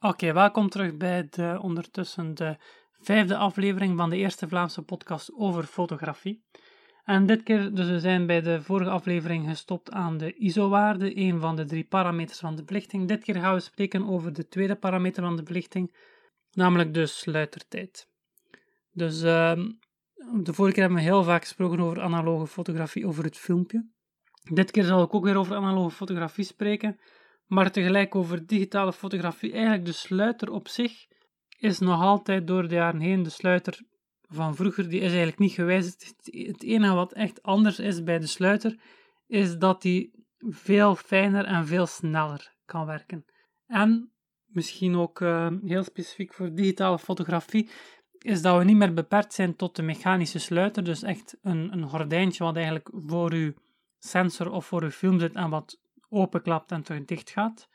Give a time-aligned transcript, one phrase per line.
[0.00, 2.56] Oké, welkom terug bij de ondertussen de
[3.00, 6.44] vijfde aflevering van de eerste Vlaamse podcast over fotografie.
[7.04, 11.40] En dit keer, dus we zijn bij de vorige aflevering gestopt aan de ISO-waarde, een
[11.40, 13.08] van de drie parameters van de belichting.
[13.08, 15.94] Dit keer gaan we spreken over de tweede parameter van de belichting,
[16.52, 18.08] namelijk de sluitertijd.
[18.92, 19.70] Dus ehm,
[20.42, 23.88] de vorige keer hebben we heel vaak gesproken over analoge fotografie, over het filmpje.
[24.52, 27.00] Dit keer zal ik ook weer over analoge fotografie spreken,
[27.48, 29.52] maar tegelijk over digitale fotografie.
[29.52, 31.06] Eigenlijk de sluiter op zich
[31.58, 33.80] is nog altijd door de jaren heen de sluiter
[34.28, 36.14] van vroeger, die is eigenlijk niet gewijzigd.
[36.24, 38.80] Het enige wat echt anders is bij de sluiter,
[39.26, 43.24] is dat die veel fijner en veel sneller kan werken.
[43.66, 44.12] En
[44.46, 47.70] misschien ook uh, heel specifiek voor digitale fotografie,
[48.18, 50.84] is dat we niet meer beperkt zijn tot de mechanische sluiter.
[50.84, 53.52] Dus echt een, een gordijntje wat eigenlijk voor uw
[53.98, 57.68] sensor of voor uw film zit en wat openklapt en terug dicht gaat.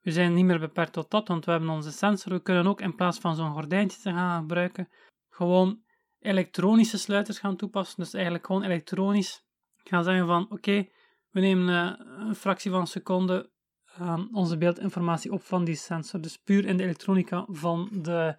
[0.00, 2.32] We zijn niet meer beperkt tot dat, want we hebben onze sensor.
[2.32, 4.88] We kunnen ook in plaats van zo'n gordijntje te gaan gebruiken,
[5.28, 5.82] gewoon
[6.20, 8.02] elektronische sluiters gaan toepassen.
[8.02, 9.44] Dus eigenlijk gewoon elektronisch
[9.76, 10.88] gaan zeggen van oké,
[11.30, 13.50] we nemen uh, een fractie van een seconde
[14.00, 16.20] uh, onze beeldinformatie op van die sensor.
[16.20, 18.36] Dus puur in de elektronica van de,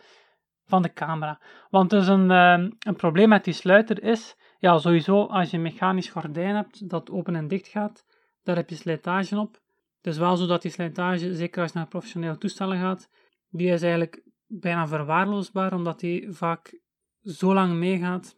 [0.66, 1.42] van de camera.
[1.70, 5.64] Want dus een, uh, een probleem met die sluiter is, ja sowieso als je een
[5.64, 8.06] mechanisch gordijn hebt dat open en dicht gaat,
[8.44, 9.62] daar heb je slijtage op.
[10.02, 13.10] Dus wel zo dat die slijtage, zeker als je naar professionele toestellen gaat,
[13.50, 16.80] die is eigenlijk bijna verwaarloosbaar, omdat die vaak
[17.22, 18.36] zo lang meegaat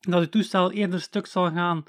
[0.00, 1.82] dat het toestel eerder stuk zal gaan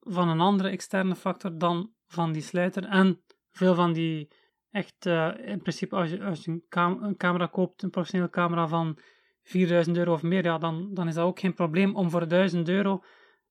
[0.00, 2.84] van een andere externe factor dan van die sluiter.
[2.84, 4.28] En veel van die
[4.70, 8.68] echt, uh, in principe, als je, als je een, een, camera koopt, een professionele camera
[8.68, 8.98] van
[9.42, 12.68] 4000 euro of meer, ja, dan, dan is dat ook geen probleem om voor 1000
[12.68, 13.04] euro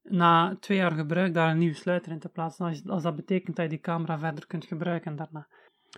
[0.04, 2.66] na twee jaar gebruik daar een nieuwe sluiter in te plaatsen.
[2.66, 5.48] Als, als dat betekent dat je die camera verder kunt gebruiken daarna.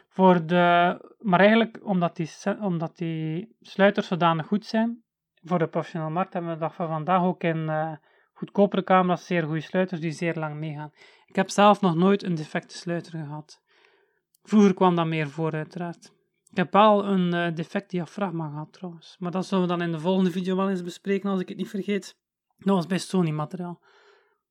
[0.09, 2.29] Voor de, maar eigenlijk, omdat die,
[2.61, 5.03] omdat die sluiters zodanig goed zijn,
[5.43, 7.91] voor de professionele markt hebben we dag van vandaag ook in uh,
[8.33, 10.91] goedkopere camera's zeer goede sluiters die zeer lang meegaan.
[11.25, 13.61] Ik heb zelf nog nooit een defecte sluiter gehad.
[14.43, 16.13] Vroeger kwam dat meer voor, uiteraard.
[16.51, 19.15] Ik heb wel een uh, defect diafragma gehad trouwens.
[19.19, 21.57] Maar dat zullen we dan in de volgende video wel eens bespreken als ik het
[21.57, 22.17] niet vergeet.
[22.57, 23.81] Dat was bij Sony materiaal.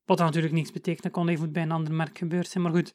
[0.05, 2.63] Wat natuurlijk niets betekent, dat kon even bij een ander merk gebeurd zijn.
[2.63, 2.93] Maar goed,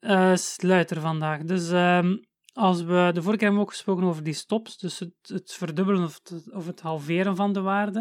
[0.00, 1.42] uh, sluiter vandaag.
[1.42, 2.20] Dus um,
[2.52, 6.04] als we, de vorige keer hebben ook gesproken over die stops, dus het, het verdubbelen
[6.04, 7.98] of het, of het, halveren van de waarde.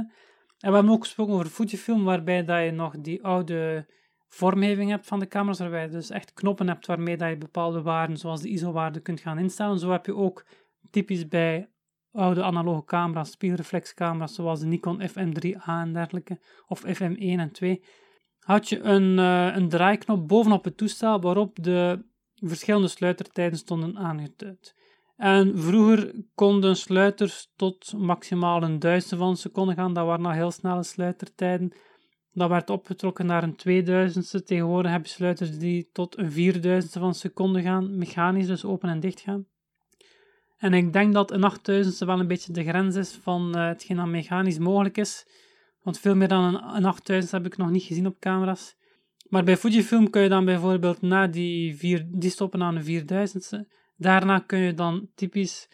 [0.59, 3.89] En we hebben ook gesproken over Fujifilm, waarbij dat je nog die oude
[4.27, 7.81] vormgeving hebt van de camera's, waarbij je dus echt knoppen hebt waarmee dat je bepaalde
[7.81, 9.79] waarden, zoals de ISO-waarde, kunt gaan instellen.
[9.79, 10.45] Zo heb je ook
[10.89, 11.69] typisch bij
[12.11, 17.83] oude analoge camera's, spiegelreflexcamera's, zoals de Nikon FM3A en dergelijke, of FM1 en 2,
[18.45, 24.75] had je een, uh, een draaiknop bovenop het toestel waarop de verschillende sluitertijden stonden aangeduid.
[25.17, 29.93] En vroeger konden sluiters tot maximaal een duizendste van een seconde gaan.
[29.93, 31.73] Dat waren nog heel snelle sluitertijden.
[32.31, 34.43] Dat werd opgetrokken naar een 2000ste.
[34.45, 38.89] Tegenwoordig heb je sluiters die tot een 4000ste van een seconde gaan, mechanisch dus open
[38.89, 39.47] en dicht gaan.
[40.57, 43.97] En ik denk dat een 8000ste wel een beetje de grens is van uh, hetgeen
[43.97, 45.27] dat mechanisch mogelijk is.
[45.85, 48.75] Want veel meer dan een, een 8000 heb ik nog niet gezien op camera's.
[49.29, 53.71] Maar bij Fujifilm kun je dan bijvoorbeeld na die, vier, die stoppen aan de 4000ste,
[53.97, 55.69] daarna kun je dan typisch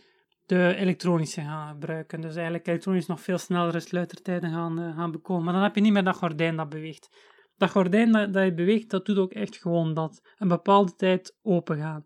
[0.45, 2.21] de elektronische gaan gebruiken.
[2.21, 5.43] Dus eigenlijk elektronisch nog veel snellere sluitertijden gaan, uh, gaan bekomen.
[5.43, 7.09] Maar dan heb je niet meer dat gordijn dat beweegt.
[7.57, 10.21] Dat gordijn dat, dat je beweegt, dat doet ook echt gewoon dat.
[10.37, 12.03] Een bepaalde tijd open gaan.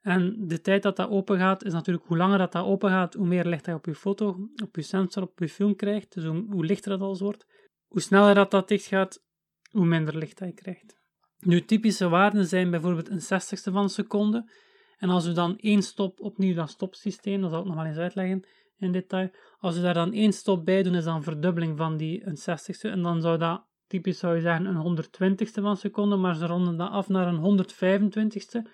[0.00, 3.14] En de tijd dat dat open gaat, is natuurlijk hoe langer dat, dat open gaat,
[3.14, 6.14] hoe meer licht je op je foto, op je sensor, op je film krijgt.
[6.14, 7.46] Dus hoe, hoe lichter dat alles wordt.
[7.88, 9.22] Hoe sneller dat dat dicht gaat,
[9.70, 10.96] hoe minder licht dat je krijgt.
[11.38, 14.50] Nu, typische waarden zijn bijvoorbeeld een zestigste van een seconde.
[14.98, 17.96] En als we dan één stop, opnieuw dat stopsysteem, dat zal ik nog wel eens
[17.96, 18.44] uitleggen
[18.76, 19.30] in detail.
[19.58, 22.36] Als we daar dan één stop bij doen, is dan een verdubbeling van die een
[22.36, 22.88] zestigste.
[22.88, 26.46] En dan zou dat typisch zou je zeggen een 120ste van een seconde, maar ze
[26.46, 28.70] ronden dat af naar een 125ste.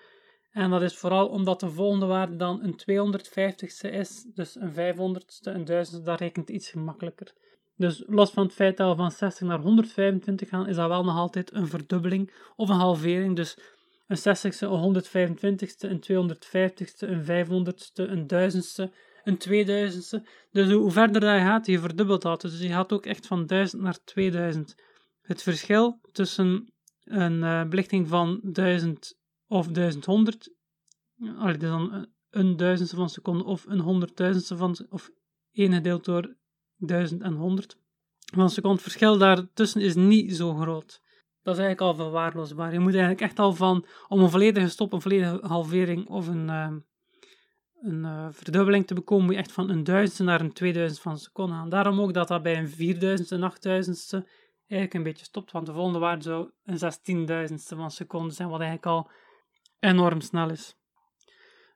[0.54, 5.52] En dat is vooral omdat de volgende waarde dan een 250ste is, dus een 500ste,
[5.52, 7.32] een 1000ste, dat rekent iets gemakkelijker.
[7.76, 11.04] Dus los van het feit dat we van 60 naar 125 gaan, is dat wel
[11.04, 13.36] nog altijd een verdubbeling of een halvering.
[13.36, 13.58] Dus
[14.06, 20.28] een 60ste, een 125ste, een 250ste, een 500ste, een 1000ste, een 2000ste.
[20.50, 22.40] Dus hoe verder dat je gaat, je verdubbelt dat.
[22.40, 24.74] Dus je gaat ook echt van 1000 naar 2000.
[25.22, 26.72] Het verschil tussen
[27.04, 30.54] een uh, belichting van 1000 of 1100,
[31.38, 35.10] allee, dus dan een duizendste van een seconde of een honderdduizendste van, of
[35.52, 36.36] 1 gedeeld door
[36.76, 37.76] 1000 en 100
[38.34, 38.74] van een seconde.
[38.74, 41.02] Het verschil daartussen is niet zo groot.
[41.42, 42.72] Dat is eigenlijk al verwaarloosbaar.
[42.72, 46.48] Je moet eigenlijk echt al van, om een volledige stop, een volledige halvering of een,
[46.48, 46.72] uh,
[47.80, 51.12] een uh, verdubbeling te bekomen, moet je echt van een duizendste naar een tweeduizend van
[51.12, 51.68] een seconde gaan.
[51.68, 54.28] Daarom ook dat dat bij een vierduizendste, een achtduizendste
[54.68, 58.48] eigenlijk een beetje stopt, want de volgende waarde zou een zestienduizendste van een seconde zijn,
[58.48, 59.10] wat eigenlijk al
[59.84, 60.76] enorm snel is.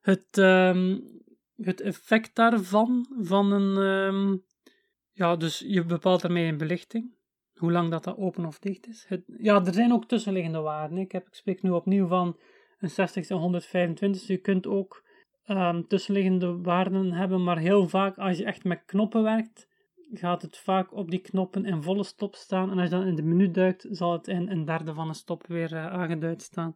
[0.00, 1.02] Het, um,
[1.56, 4.44] het effect daarvan, van een, um,
[5.12, 7.14] ja, dus je bepaalt daarmee een belichting,
[7.54, 9.04] hoe lang dat, dat open of dicht is.
[9.08, 10.98] Het, ja, er zijn ook tussenliggende waarden.
[10.98, 12.38] Ik, heb, ik spreek nu opnieuw van
[12.78, 14.26] een 60 en 125.
[14.26, 15.04] je kunt ook
[15.46, 19.68] um, tussenliggende waarden hebben, maar heel vaak als je echt met knoppen werkt,
[20.12, 22.70] gaat het vaak op die knoppen in volle stop staan.
[22.70, 25.14] En als je dan in de menu duikt, zal het in een derde van een
[25.14, 26.74] stop weer uh, aangeduid staan.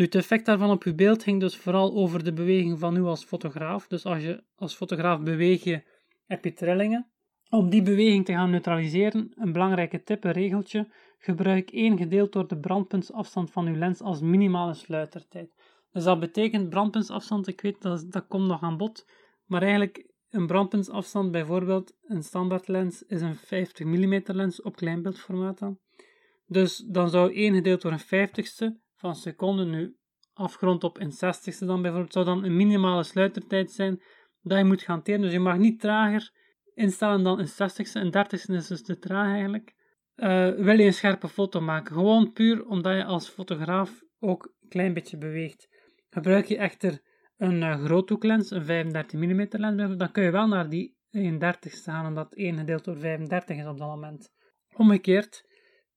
[0.00, 3.02] Nu, het effect daarvan op je beeld ging dus vooral over de beweging van u
[3.02, 3.86] als fotograaf.
[3.86, 5.82] Dus als je als fotograaf beweeg je,
[6.26, 7.10] heb je trillingen.
[7.48, 10.88] Om die beweging te gaan neutraliseren, een belangrijke tip, een regeltje,
[11.18, 15.50] gebruik 1 gedeeld door de brandpuntsafstand van uw lens als minimale sluitertijd.
[15.92, 19.06] Dus dat betekent brandpuntsafstand, ik weet dat dat komt nog aan bod,
[19.46, 25.58] maar eigenlijk een brandpuntsafstand, bijvoorbeeld een standaard lens, is een 50 mm lens op kleinbeeldformaat
[25.58, 25.78] dan.
[26.46, 29.96] Dus dan zou 1 gedeeld door een 50ste van seconde nu
[30.32, 34.02] afgerond op een 60ste dan bijvoorbeeld, zou dan een minimale sluitertijd zijn
[34.42, 35.20] dat je moet gaan teren.
[35.20, 36.30] Dus je mag niet trager
[36.74, 37.92] instellen dan een 60ste.
[37.92, 39.74] Een 30ste is dus te traag eigenlijk.
[40.16, 41.94] Uh, wil je een scherpe foto maken?
[41.94, 45.68] Gewoon puur omdat je als fotograaf ook een klein beetje beweegt.
[46.10, 47.00] Gebruik je echter
[47.36, 52.06] een uh, groothoeklens, een 35 mm lens, dan kun je wel naar die 31 staan,
[52.06, 54.32] omdat 1 gedeeld door 35 is op dat moment.
[54.76, 55.44] Omgekeerd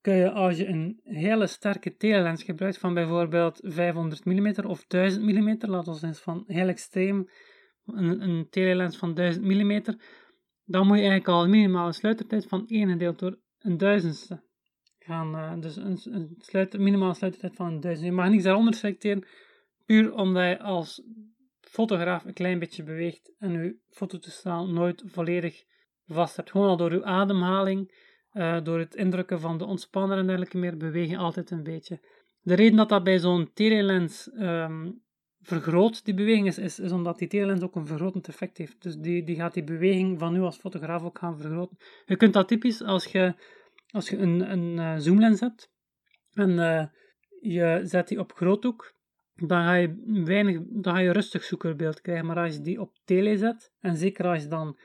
[0.04, 5.24] kun je als je een hele sterke telelens gebruikt van bijvoorbeeld 500 mm of 1000
[5.24, 7.30] mm, laten we eens van heel extreem,
[7.86, 9.84] een, een telelens van 1000 mm,
[10.66, 14.44] dan moet je eigenlijk al een minimale sluitertijd van 1 gedeeld door een duizendste
[15.00, 15.36] gaan.
[15.36, 16.00] Uh, dus een,
[16.42, 18.08] een minimale sluitertijd van een duizend.
[18.08, 19.28] Je mag niks daaronder selecteren,
[19.86, 21.04] puur omdat je als
[21.60, 25.64] fotograaf een klein beetje beweegt en je fototoestel nooit volledig
[26.06, 26.52] vast hebt.
[26.52, 28.03] Gewoon al door je ademhaling,
[28.34, 32.00] uh, door het indrukken van de ontspanner en dergelijke meer, beweeg je altijd een beetje.
[32.42, 35.02] De reden dat dat bij zo'n telelens um,
[35.42, 38.82] vergroot, die beweging, is, is, omdat die telelens ook een vergrotend effect heeft.
[38.82, 41.78] Dus die, die gaat die beweging van u als fotograaf ook gaan vergroten.
[42.06, 43.34] Je kunt dat typisch als je,
[43.90, 45.72] als je een, een uh, zoomlens hebt
[46.34, 46.86] en uh,
[47.42, 48.96] je zet die op groothoek,
[49.36, 52.26] dan ga je, weinig, dan ga je rustig zoekerbeeld krijgen.
[52.26, 54.78] Maar als je die op tele zet, en zeker als je dan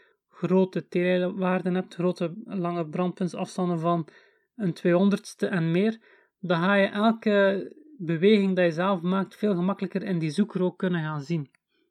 [0.46, 4.08] grote telewaarden hebt, grote lange brandpuntsafstanden van
[4.56, 5.98] een 200ste en meer,
[6.40, 10.78] dan ga je elke beweging die je zelf maakt veel gemakkelijker in die zoeker ook
[10.78, 11.50] kunnen gaan zien.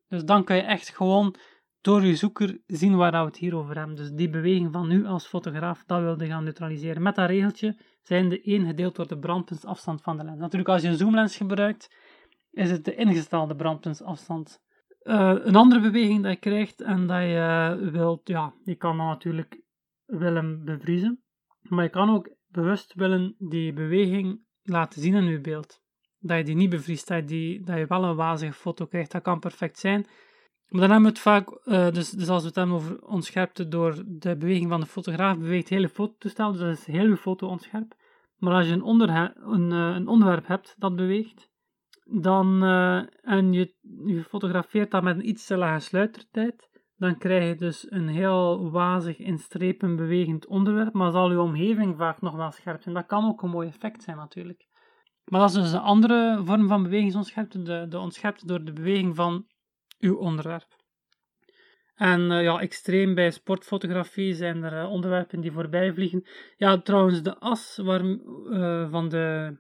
[0.09, 1.35] Dus dan kan je echt gewoon
[1.81, 3.95] door je zoeker zien waar we het hier over hebben.
[3.95, 7.01] Dus die beweging van nu als fotograaf, dat wilde gaan neutraliseren.
[7.01, 10.39] Met dat regeltje zijn de 1 gedeeld door de brandpuntsafstand van de lens.
[10.39, 11.95] Natuurlijk, als je een zoomlens gebruikt,
[12.51, 14.61] is het de ingestelde brandpuntsafstand.
[15.07, 19.07] Uh, een andere beweging dat je krijgt en dat je wilt, ja, je kan dan
[19.07, 19.61] natuurlijk
[20.05, 21.23] willen bevriezen,
[21.61, 25.81] maar je kan ook bewust willen die beweging laten zien in je beeld.
[26.19, 29.11] Dat je die niet bevriest, dat je, die, dat je wel een wazige foto krijgt,
[29.11, 30.05] dat kan perfect zijn.
[30.67, 33.67] Maar dan hebben we het vaak, uh, dus, dus als we het hebben over onscherpte
[33.67, 37.17] door de beweging van de fotograaf, beweegt het hele fototoestel, dus dat is heel je
[37.17, 37.95] foto onscherp.
[38.37, 38.87] Maar als je een,
[39.53, 41.49] een, uh, een onderwerp hebt dat beweegt,
[42.09, 43.73] dan, uh, en je,
[44.05, 48.71] je fotografeert dat met een iets te lage sluitertijd, dan krijg je dus een heel
[48.71, 52.95] wazig in strepen bewegend onderwerp, maar zal je omgeving vaak nog wel scherp zijn.
[52.95, 54.67] Dat kan ook een mooi effect zijn natuurlijk.
[55.25, 59.15] Maar dat is dus een andere vorm van bewegingsonscherpte, de, de onscherpte door de beweging
[59.15, 59.45] van
[59.99, 60.75] uw onderwerp.
[61.95, 66.27] En uh, ja, extreem bij sportfotografie zijn er uh, onderwerpen die voorbij vliegen.
[66.57, 68.01] Ja, trouwens, de as waar,
[68.89, 69.57] van de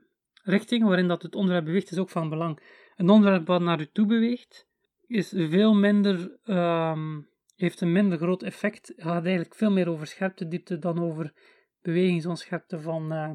[0.47, 2.59] richting waarin dat het onderwerp beweegt is ook van belang.
[2.95, 4.67] Een onderwerp wat naar u toe beweegt
[5.07, 10.79] is veel minder, um, heeft een minder groot effect, gaat eigenlijk veel meer over scherptediepte
[10.79, 11.33] dan over
[11.81, 13.31] bewegingsonscherpte van, uh,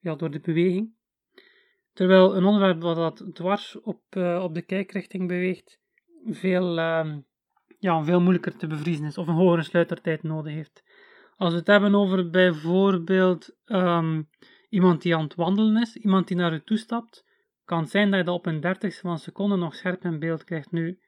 [0.00, 0.92] ja, door de beweging.
[1.92, 5.80] Terwijl een onderwerp wat dat dwars op, uh, op de kijkrichting beweegt,
[6.24, 7.16] veel, uh,
[7.78, 10.82] ja, veel moeilijker te bevriezen is of een hogere sluitertijd nodig heeft.
[11.36, 14.28] Als we het hebben over bijvoorbeeld um,
[14.70, 17.24] Iemand die aan het wandelen is, iemand die naar u toestapt,
[17.64, 20.44] kan zijn dat je dat op een dertigste van een seconde nog scherp in beeld
[20.44, 20.72] krijgt.
[20.72, 20.98] Nu,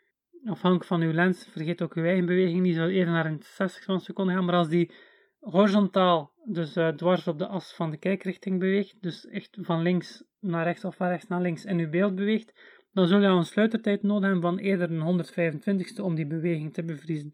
[0.45, 3.85] afhankelijk van uw lens, vergeet ook uw eigen beweging, die zal eerder naar een 60
[3.85, 4.93] van een seconde gaan, maar als die
[5.41, 10.25] horizontaal, dus uh, dwars op de as van de kijkrichting beweegt, dus echt van links
[10.41, 12.53] naar rechts of van rechts naar links in uw beeld beweegt,
[12.93, 16.85] dan zul je een sluitertijd nodig hebben van eerder een 125ste om die beweging te
[16.85, 17.31] bevriezen.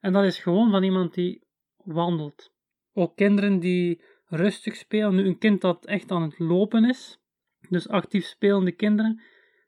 [0.00, 1.42] En dat is gewoon van iemand die
[1.76, 2.52] wandelt.
[2.92, 5.14] Ook kinderen die rustig spelen.
[5.14, 7.18] Nu, een kind dat echt aan het lopen is,
[7.68, 9.22] dus actief spelende kinderen,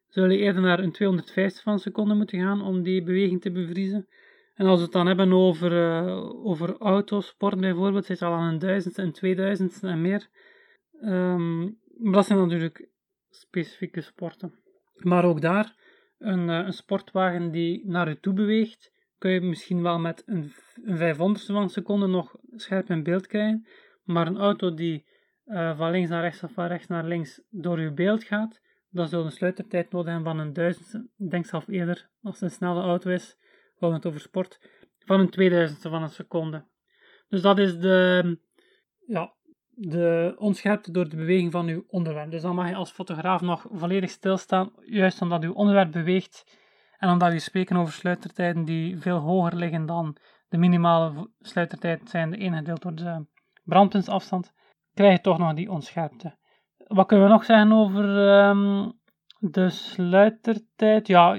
[0.08, 3.50] zul je eerder naar een 250 van een seconde moeten gaan om die beweging te
[3.50, 4.08] bevriezen.
[4.54, 8.58] En als we het dan hebben over, uh, over autosport bijvoorbeeld, zit al aan een
[8.58, 10.28] duizendste en 2000 en meer.
[11.02, 12.88] Um, maar dat zijn natuurlijk
[13.30, 14.54] specifieke sporten.
[14.94, 15.74] Maar ook daar,
[16.18, 20.52] een, uh, een sportwagen die naar je toe beweegt, kun je misschien wel met een,
[20.82, 23.66] een 500 van een seconde nog scherp in beeld krijgen.
[24.02, 25.06] Maar een auto die
[25.46, 29.08] uh, van links naar rechts of van rechts naar links door je beeld gaat, dan
[29.08, 32.56] zul je een sluitertijd nodig hebben van een duizendste, denk zelf eerder, als het een
[32.56, 33.36] snelle auto is,
[33.78, 34.60] we het over sport,
[34.98, 36.64] van een tweeduizendste van een seconde.
[37.28, 38.38] Dus dat is de,
[39.06, 39.34] ja,
[39.70, 42.30] de onscherpte door de beweging van uw onderwerp.
[42.30, 46.60] Dus dan mag je als fotograaf nog volledig stilstaan, juist omdat uw onderwerp beweegt
[46.98, 50.16] en omdat we spreken over sluitertijden die veel hoger liggen dan
[50.48, 53.26] de minimale sluitertijd zijn de ene gedeeld door de
[53.64, 54.52] brandpuntsafstand,
[54.94, 56.36] krijg je toch nog die onscherpte.
[56.86, 58.04] Wat kunnen we nog zeggen over
[58.48, 58.92] um,
[59.38, 61.06] de sluitertijd?
[61.06, 61.36] Ja,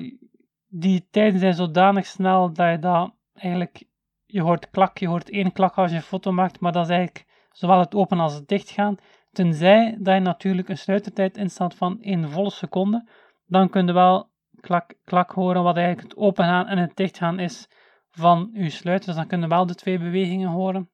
[0.68, 3.84] die tijden zijn zodanig snel dat je dat eigenlijk,
[4.26, 6.92] je hoort klak, je hoort één klak als je een foto maakt, maar dat is
[6.96, 8.98] eigenlijk zowel het open als het dicht gaan.
[9.32, 13.10] Tenzij dat je natuurlijk een sluitertijd instelt van 1 volle seconde,
[13.46, 17.18] dan kun je wel klak, klak horen wat eigenlijk het open gaan en het dicht
[17.18, 17.68] gaan is
[18.10, 19.08] van je sluiter.
[19.08, 20.90] Dus dan kun je wel de twee bewegingen horen.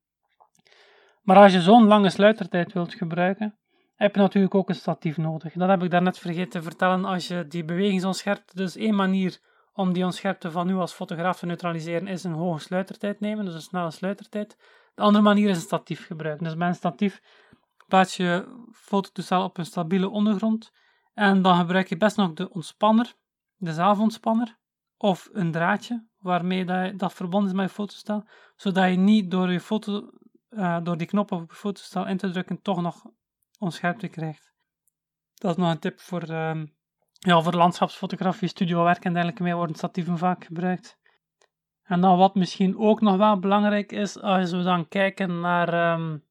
[1.22, 3.58] Maar als je zo'n lange sluitertijd wilt gebruiken,
[3.96, 5.54] heb je natuurlijk ook een statief nodig.
[5.54, 7.06] Dat heb ik daarnet vergeten te vertellen.
[7.06, 9.40] Als je die bewegingsonscherpte, dus één manier
[9.74, 13.54] om die onscherpte van u als fotograaf te neutraliseren, is een hoge sluitertijd nemen, dus
[13.54, 14.58] een snelle sluitertijd.
[14.96, 16.44] De andere manier is een statief gebruiken.
[16.44, 17.22] Dus bij een statief
[17.88, 20.72] plaats je fototoestel op een stabiele ondergrond
[21.14, 23.14] en dan gebruik je best nog de ontspanner,
[23.58, 24.58] de zelfontspanner,
[24.98, 28.24] of een draadje waarmee dat, dat verbonden is met je fototoestel,
[28.56, 30.10] zodat je niet door, je foto,
[30.50, 33.06] uh, door die knop op je fototoestel in te drukken toch nog
[33.60, 34.54] onscherpte krijgt.
[35.36, 36.64] Dat is nog een tip voor, uh,
[37.12, 40.98] ja, voor landschapsfotografie, studiowerk en dergelijke mee worden statieven vaak gebruikt.
[41.84, 46.24] En dan wat misschien ook nog wel belangrijk is, als we dan kijken naar um,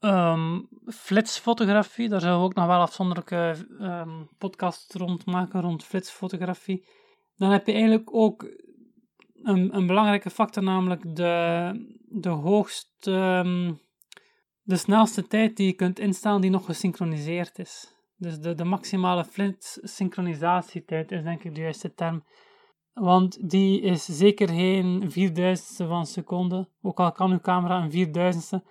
[0.00, 6.88] um, flitsfotografie, daar zullen we ook nog wel afzonderlijke um, podcasts rond maken, rond flitsfotografie.
[7.36, 8.42] Dan heb je eigenlijk ook
[9.42, 13.44] een, een belangrijke factor, namelijk de, de hoogste,
[14.62, 17.96] de snelste tijd die je kunt instellen die nog gesynchroniseerd is.
[18.16, 22.24] Dus de, de maximale flits synchronisatietijd is denk ik de juiste term.
[22.92, 26.68] Want die is zeker geen vierduizendste van seconde.
[26.82, 28.64] Ook al kan uw camera een vierduizendste.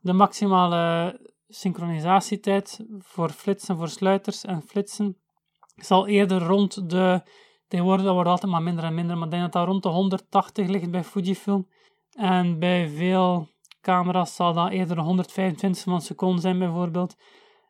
[0.00, 1.14] De maximale
[1.48, 5.16] synchronisatietijd voor flitsen, voor sluiters en flitsen
[5.76, 7.22] zal eerder rond de.
[7.68, 9.88] Worden, dat wordt altijd maar minder en minder, maar ik denk dat dat rond de
[9.88, 11.68] 180 ligt bij Fujifilm.
[12.16, 13.48] En bij veel
[13.80, 17.16] camera's zal dat eerder 125 van een seconde zijn, bijvoorbeeld.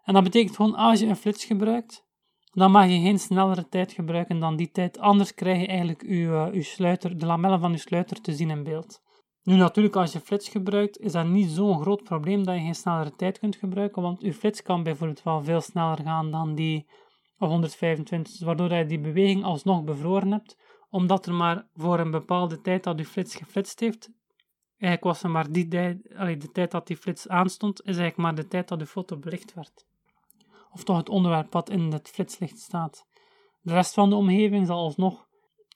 [0.05, 2.05] En dat betekent gewoon als je een flits gebruikt,
[2.53, 4.99] dan mag je geen snellere tijd gebruiken dan die tijd.
[4.99, 8.65] Anders krijg je eigenlijk je, uh, sluiter, de lamellen van je sluiter te zien in
[8.65, 9.03] beeld.
[9.43, 12.75] Nu natuurlijk, als je flits gebruikt, is dat niet zo'n groot probleem dat je geen
[12.75, 16.87] snellere tijd kunt gebruiken, want je flits kan bijvoorbeeld wel veel sneller gaan dan die
[17.37, 20.57] 125, waardoor je die beweging alsnog bevroren hebt,
[20.91, 24.11] omdat er maar voor een bepaalde tijd dat je flits geflitst heeft,
[24.81, 28.17] eigenlijk was er maar die tijd, allee, de tijd dat die flits aanstond, is eigenlijk
[28.17, 29.89] maar de tijd dat de foto belicht werd
[30.73, 33.07] of toch het onderwerp wat in het flitslicht staat.
[33.61, 35.27] De rest van de omgeving zal alsnog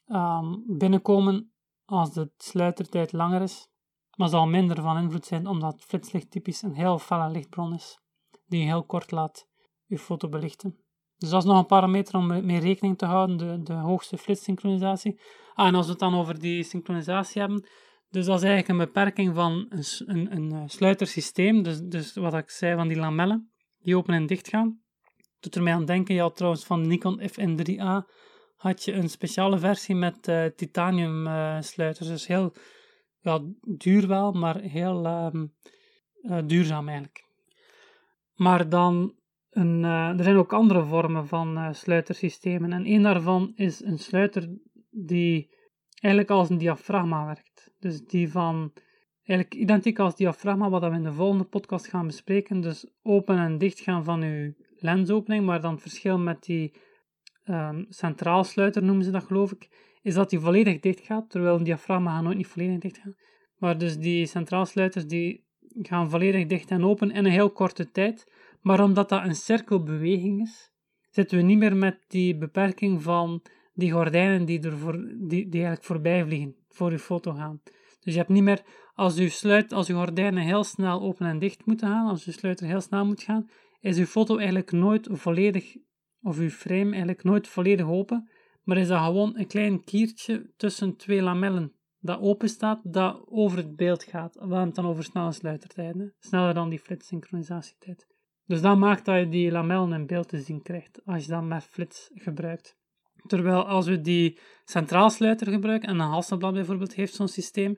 [0.07, 1.51] um, binnenkomen
[1.85, 3.67] als de sluitertijd langer is,
[4.15, 7.99] maar zal minder van invloed zijn omdat flitslicht typisch een heel felle lichtbron is,
[8.45, 9.47] die je heel kort laat
[9.85, 10.79] je foto belichten.
[11.17, 15.19] Dus dat is nog een parameter om mee rekening te houden, de, de hoogste flitssynchronisatie.
[15.53, 17.67] Ah, en als we het dan over die synchronisatie hebben,
[18.15, 22.33] dus dat is eigenlijk een beperking van een, een, een eh, sluitersysteem, dus, dus wat
[22.33, 24.83] ik zei van die lamellen, die open en dicht gaan
[25.45, 28.13] doet er mij aan denken, je trouwens van Nikon FN3A
[28.55, 32.07] had je een speciale versie met uh, titanium uh, sluiters.
[32.07, 32.53] Dus heel
[33.19, 37.25] ja, duur wel, maar heel uh, duurzaam eigenlijk.
[38.33, 39.15] Maar dan,
[39.49, 42.73] een, er zijn ook andere vormen van sluitersystemen.
[42.73, 44.57] En een daarvan is een sluiter
[44.89, 45.55] die
[45.89, 47.54] eigenlijk als een diafragma werkt.
[47.85, 48.71] Dus die van,
[49.23, 52.61] eigenlijk identiek als diafragma, wat we in de volgende podcast gaan bespreken.
[52.61, 56.73] Dus open en dicht gaan van uw lensopening, maar dan het verschil met die
[57.49, 59.69] um, centraalsluiter noemen ze dat geloof ik,
[60.01, 63.15] is dat die volledig dicht gaat, terwijl een diafragma gaat nooit niet volledig dicht gaan.
[63.57, 65.45] Maar dus die centraalsluiters die
[65.81, 68.31] gaan volledig dicht en open in een heel korte tijd.
[68.61, 70.71] Maar omdat dat een cirkelbeweging is,
[71.09, 73.41] zitten we niet meer met die beperking van
[73.73, 77.61] die gordijnen die, er voor, die, die eigenlijk voorbij vliegen, voor je foto gaan.
[77.99, 78.63] Dus je hebt niet meer,
[78.93, 82.31] als je, sluit, als je gordijnen heel snel open en dicht moeten gaan, als je
[82.31, 85.75] sluiter heel snel moet gaan, is uw foto eigenlijk nooit volledig
[86.21, 88.29] of uw frame eigenlijk nooit volledig open,
[88.63, 93.57] maar is dat gewoon een klein kiertje tussen twee lamellen dat open staat, dat over
[93.57, 94.35] het beeld gaat.
[94.35, 96.13] We het dan over snelle sluitertijden.
[96.19, 98.07] Sneller dan die flits-synchronisatietijd.
[98.45, 101.43] Dus dat maakt dat je die lamellen in beeld te zien krijgt, als je dat
[101.43, 102.77] met flits gebruikt.
[103.27, 107.77] Terwijl als we die centraalsluiter gebruiken, en een Hasselblad bijvoorbeeld heeft zo'n systeem,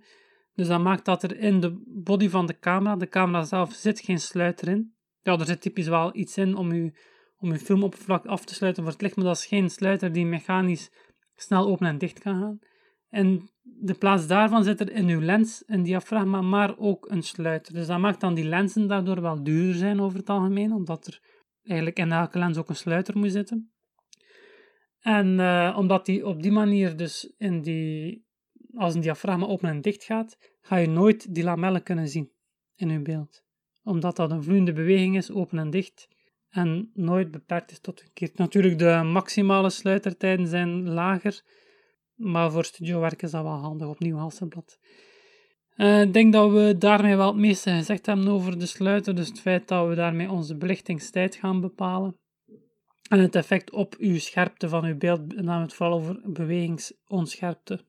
[0.53, 3.99] dus dat maakt dat er in de body van de camera, de camera zelf, zit
[3.99, 4.93] geen sluiter in.
[5.21, 6.91] Ja, er zit typisch wel iets in om je,
[7.37, 10.25] om je filmoppervlak af te sluiten voor het licht, maar dat is geen sluiter die
[10.25, 10.91] mechanisch
[11.35, 12.59] snel open en dicht kan gaan.
[13.09, 17.73] En de plaats daarvan zit er in uw lens een diafragma, maar ook een sluiter.
[17.73, 21.19] Dus dat maakt dan die lenzen daardoor wel duurder zijn over het algemeen, omdat er
[21.63, 23.71] eigenlijk in elke lens ook een sluiter moet zitten.
[24.99, 28.25] En uh, omdat die op die manier dus in die,
[28.75, 32.31] als een diafragma open en dicht gaat, ga je nooit die lamellen kunnen zien
[32.75, 33.43] in uw beeld.
[33.83, 36.07] Omdat dat een vloeiende beweging is, open en dicht,
[36.49, 38.31] en nooit beperkt is tot een keer.
[38.35, 41.41] Natuurlijk, de maximale sluitertijden zijn lager,
[42.15, 44.79] maar voor studiowerk is dat wel handig, opnieuw Hasselblad.
[45.75, 49.27] Uh, ik denk dat we daarmee wel het meeste gezegd hebben over de sluiter, dus
[49.27, 52.19] het feit dat we daarmee onze belichtingstijd gaan bepalen.
[53.09, 57.85] En het effect op uw scherpte van uw beeld, dan het vooral over bewegingsonscherpte.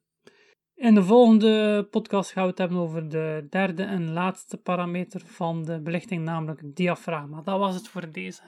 [0.74, 5.64] In de volgende podcast gaan we het hebben over de derde en laatste parameter van
[5.64, 7.42] de belichting, namelijk diafragma.
[7.42, 8.42] Dat was het voor deze.